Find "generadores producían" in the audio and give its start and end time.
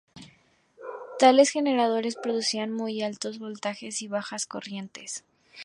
1.51-2.71